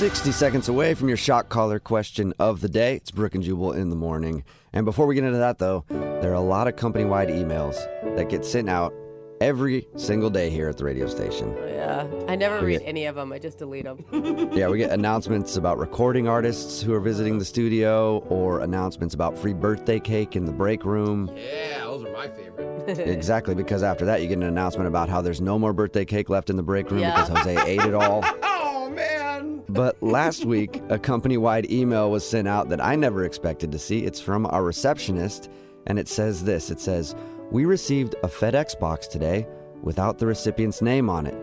[0.00, 2.96] 60 seconds away from your shock collar question of the day.
[2.96, 4.44] It's Brooke and Jubal in the morning.
[4.72, 7.74] And before we get into that, though, there are a lot of company wide emails
[8.16, 8.94] that get sent out
[9.42, 11.54] every single day here at the radio station.
[11.58, 13.30] Oh, yeah, I never We read get- any of them.
[13.30, 14.02] I just delete them.
[14.54, 19.36] Yeah, we get announcements about recording artists who are visiting the studio or announcements about
[19.36, 21.30] free birthday cake in the break room.
[21.36, 22.98] Yeah, those are my favorite.
[23.06, 26.30] exactly, because after that, you get an announcement about how there's no more birthday cake
[26.30, 27.10] left in the break room Yeah.
[27.20, 28.24] because Jose ate it all.
[29.70, 29.82] Man.
[29.82, 33.78] But last week, a company wide email was sent out that I never expected to
[33.78, 34.04] see.
[34.04, 35.50] It's from our receptionist,
[35.86, 37.14] and it says this It says,
[37.50, 39.46] We received a FedEx box today
[39.82, 41.36] without the recipient's name on it.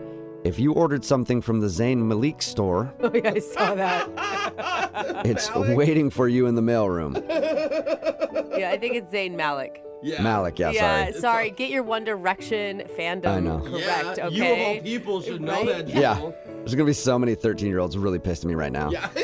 [0.44, 5.26] If you ordered something from the Zayn Malik store, oh yeah, I saw that.
[5.26, 7.24] it's waiting for you in the mailroom.
[8.58, 9.84] Yeah, I think it's Zayn Malik.
[10.02, 10.22] Yeah.
[10.22, 11.20] Malik, yeah, yeah, sorry.
[11.20, 11.50] sorry.
[11.50, 13.58] Get your One Direction fandom I know.
[13.58, 14.18] correct.
[14.18, 14.34] Yeah, okay.
[14.34, 15.66] You of all people should know Right?
[15.86, 15.88] that.
[15.88, 16.30] Yeah.
[16.58, 18.90] There's gonna be so many 13 year olds really pissed at me right now.
[18.90, 19.08] Yeah.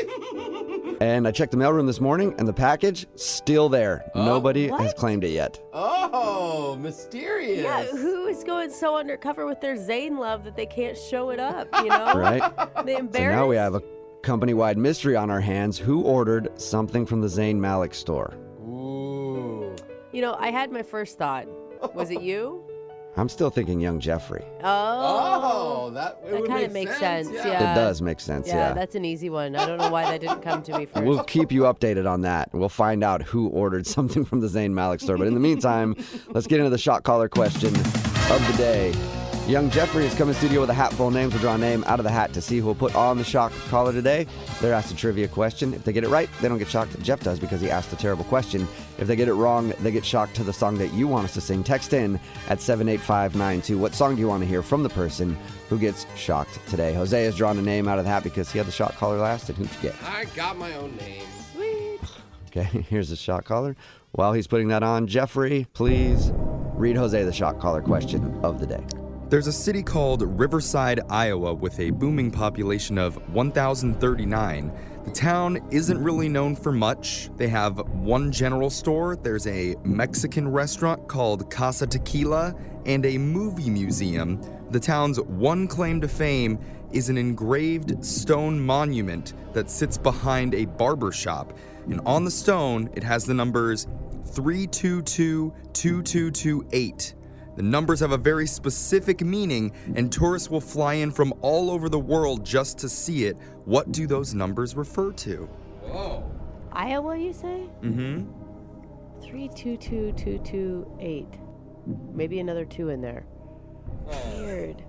[1.01, 4.09] And I checked the mailroom this morning, and the package still there.
[4.15, 4.23] Oh.
[4.23, 5.59] Nobody has claimed it yet.
[5.73, 7.63] oh, mysterious.
[7.65, 11.39] Yeah, who is going so undercover with their Zayn love that they can't show it
[11.39, 11.67] up?
[11.79, 12.41] You know, Right?
[12.85, 13.35] They So embarrassed.
[13.35, 13.81] now we have a
[14.23, 15.77] company wide mystery on our hands.
[15.77, 18.33] Who ordered something from the Zayn Malik store?
[20.15, 20.17] Ooh.
[20.17, 21.47] You know, I had my first thought.
[21.93, 22.63] Was it you?
[23.17, 24.43] I'm still thinking young Jeffrey.
[24.61, 25.87] Oh.
[25.87, 27.71] Oh, that, That kinda make makes sense, yeah.
[27.71, 28.73] It does make sense, Yeah, yeah.
[28.73, 29.55] that's an easy one.
[29.55, 32.21] I don't know why that didn't come to me 1st We'll keep you updated on
[32.21, 32.49] that.
[32.53, 35.17] We'll find out who ordered something from the Zayn Malik store.
[35.17, 35.95] But in the meantime,
[36.29, 39.14] let's get into the shock collar question of the day.
[39.47, 41.31] Young Jeffrey has come in studio with a hat full of names.
[41.31, 43.23] We'll draw a name out of the hat to see who will put on the
[43.23, 44.25] shock collar today.
[44.59, 45.71] They're asked a trivia question.
[45.71, 46.99] If they get it right, they don't get shocked.
[47.03, 48.67] Jeff does because he asked a terrible question.
[48.97, 51.35] If they get it wrong, they get shocked to the song that you want us
[51.35, 51.63] to sing.
[51.63, 53.77] Text in at 78592.
[53.77, 55.37] What song do you want to hear from the person
[55.69, 56.95] who gets shocked today?
[56.95, 59.19] Jose has drawn a name out of the hat because he had the shock collar
[59.19, 59.49] last.
[59.49, 59.95] And who'd you get?
[60.03, 61.27] I got my own name.
[61.53, 61.99] Sweet.
[62.47, 63.75] Okay, here's the shock collar.
[64.13, 68.65] While he's putting that on, Jeffrey, please read Jose the shock collar question of the
[68.65, 68.83] day.
[69.27, 74.71] There's a city called Riverside, Iowa, with a booming population of 1,039.
[75.03, 77.31] The town isn't really known for much.
[77.35, 82.53] They have one general store, there's a Mexican restaurant called Casa Tequila,
[82.85, 84.39] and a movie museum.
[84.69, 86.59] The town's one claim to fame
[86.91, 91.57] is an engraved stone monument that sits behind a barber shop.
[91.89, 93.87] And on the stone, it has the numbers
[94.27, 97.15] 322 2228.
[97.55, 101.87] The numbers have a very specific meaning, and tourists will fly in from all over
[101.87, 103.37] the world just to see it.
[103.63, 105.45] What do those numbers refer to?
[105.83, 106.29] Whoa.
[106.73, 107.69] Iowa, you say?
[107.81, 108.25] Mm-hmm.
[109.21, 111.39] Three two two two two eight.
[112.13, 113.25] Maybe another two in there.
[114.37, 114.83] Weird.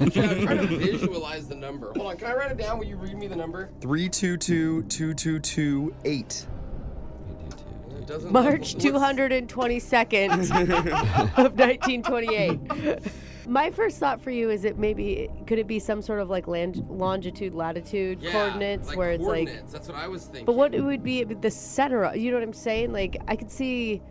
[0.00, 1.92] I'm trying, I'm trying to visualize the number.
[1.96, 2.78] Hold on, can I write it down?
[2.78, 3.70] Will you read me the number?
[3.80, 6.06] 322 2228.
[6.14, 6.55] It doesn't.
[8.30, 10.32] March what's- 222nd
[11.38, 12.98] of 1928.
[13.48, 16.48] My first thought for you is it maybe could it be some sort of like
[16.48, 19.72] land, longitude latitude Yeah, coordinates like where it's like coordinates.
[19.72, 20.46] That's what I was thinking.
[20.46, 22.92] But what it would be the center of, you know what I'm saying?
[22.92, 24.02] Like I could see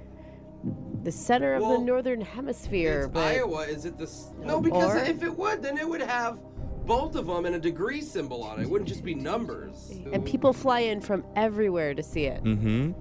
[1.03, 3.63] the center of Well, the northern hemisphere, It's but Iowa.
[3.63, 4.31] Is it this?
[4.39, 6.39] No, because Or- if it would, then it would have
[6.85, 8.63] both of them and a degree symbol on it.
[8.63, 9.91] It wouldn't just be numbers.
[10.13, 12.41] and people fly in from everywhere to see it.
[12.43, 12.91] Mm-hmm.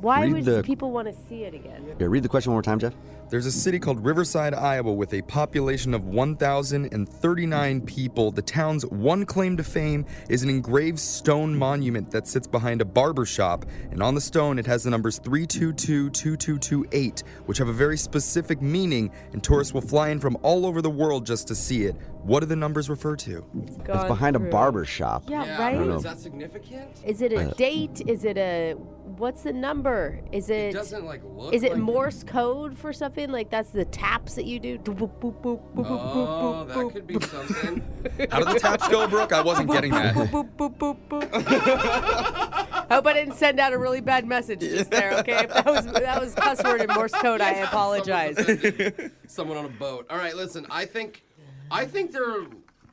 [0.00, 1.84] Why Read would the- people want to see it again?
[1.98, 2.94] Yeah, read the question one more time, Jeff.
[3.30, 8.32] There's a city called Riverside, Iowa, with a population of 1,039 people.
[8.32, 12.84] The town's one claim to fame is an engraved stone monument that sits behind a
[12.84, 17.72] barber shop, and on the stone it has the numbers 322 2228, which have a
[17.72, 21.54] very specific meaning, and tourists will fly in from all over the world just to
[21.54, 21.94] see it.
[22.24, 23.44] What do the numbers refer to?
[23.62, 25.24] It's Gone behind a barber shop.
[25.28, 25.88] Yeah, Yeah, right.
[25.88, 26.90] Is that significant?
[27.04, 28.02] Is it a uh, date?
[28.06, 28.74] Is it a
[29.20, 30.20] what's the number?
[30.32, 31.54] Is It it doesn't like look.
[31.54, 33.30] is it like Morse code for something?
[33.30, 34.78] Like that's the taps that you do.
[34.88, 37.82] Oh, that could be something.
[38.30, 39.32] How did the taps go, Brooke?
[39.32, 40.14] I wasn't getting that.
[40.14, 42.90] boop, boop, boop, boop, boop.
[42.90, 45.12] Hope I didn't send out a really bad message just there.
[45.20, 48.36] Okay, if that was that was cuss word in Morse code, I apologize.
[48.36, 50.06] Someone- Someone on a boat.
[50.10, 50.66] All right, listen.
[50.70, 51.22] I think,
[51.70, 52.46] I think there are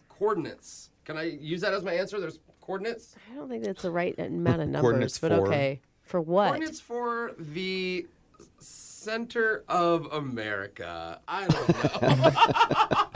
[0.09, 0.91] coordinates.
[1.05, 2.19] Can I use that as my answer?
[2.19, 3.15] There's coordinates.
[3.31, 5.81] I don't think that's the right amount of numbers, but for- okay.
[6.07, 6.47] For what?
[6.47, 8.07] Coordinates for the
[8.59, 11.19] center of America.
[11.27, 12.31] I don't know.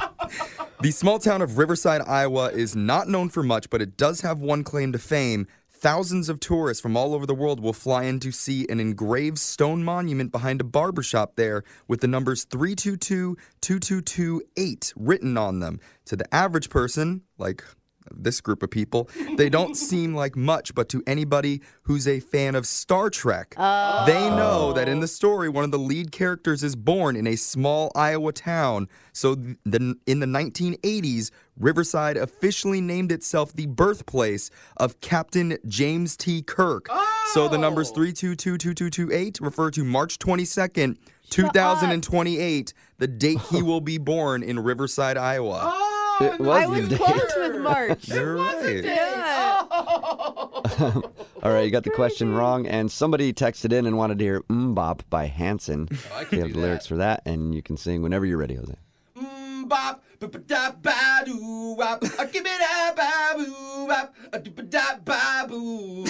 [0.82, 4.40] The small town of Riverside, Iowa is not known for much, but it does have
[4.40, 5.46] one claim to fame.
[5.70, 9.38] Thousands of tourists from all over the world will fly in to see an engraved
[9.38, 15.80] stone monument behind a barber shop there with the numbers 322 2228 written on them.
[16.06, 17.64] To the average person, like
[18.12, 22.56] this group of people, they don't seem like much, but to anybody who's a fan
[22.56, 25.08] of Star Trek, they know that in the oh.
[25.08, 28.88] story, one of the lead characters is born in a small Iowa town.
[29.14, 36.18] So, th- the, in the 1980s, Riverside officially named itself the birthplace of Captain James
[36.18, 36.42] T.
[36.42, 36.88] Kirk.
[37.34, 37.62] So, the oh.
[37.62, 37.96] numbers Oh.
[37.96, 40.98] 3222228 refer to March 22nd,
[41.30, 45.62] 2028, the date he will be born in Riverside, Iowa.
[45.64, 45.91] Oh,
[46.22, 47.00] It was I was date.
[47.00, 48.08] close with March.
[48.08, 48.84] You're right.
[48.84, 49.66] Yeah.
[51.44, 54.42] All right, you got the question wrong, and somebody texted in and wanted to hear
[54.42, 55.88] "Mm Bop" by Hanson.
[56.14, 58.38] I We could have do the lyrics for that, and you can sing whenever you're
[58.38, 58.76] ready, Jose.
[59.18, 62.02] Mm, bop, ba ba da ba doo wop.
[62.32, 64.14] Give it a ba boo wop.
[64.32, 66.06] Ba da ba boo.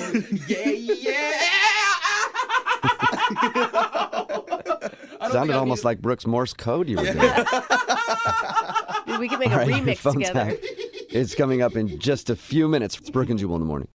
[0.48, 1.32] Yeah, yeah.
[5.32, 7.16] Sounded almost like Brooks Morse code you were doing.
[9.22, 10.58] We can make All a right, remix phone together.
[11.12, 12.98] It's coming up in just a few minutes.
[12.98, 13.88] It's Brooke and Jubal in the morning.